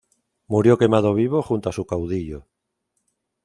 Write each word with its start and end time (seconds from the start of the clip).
Murió 0.47 0.79
quemado 0.79 1.13
vivo 1.13 1.43
junto 1.43 1.69
a 1.69 1.73
su 1.73 1.85
caudillo. 1.85 2.47